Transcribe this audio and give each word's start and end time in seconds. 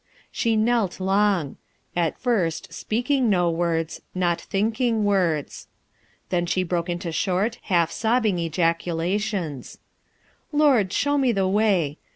She 0.31 0.55
knelt 0.55 0.99
long; 0.99 1.57
at 1.95 2.17
first 2.17 2.73
speaking 2.73 3.29
no 3.29 3.51
words, 3.51 4.01
not 4.15 4.41
thinking 4.41 5.03
words. 5.05 5.67
Then 6.29 6.47
she 6.47 6.63
broke 6.63 6.89
into 6.89 7.11
short, 7.11 7.59
half 7.65 7.91
sobbing 7.91 8.39
ejaculations: 8.39 9.77
"Lord, 10.51 10.91
show 10.91 11.19
me 11.19 11.31
the 11.31 11.47
way. 11.47 11.99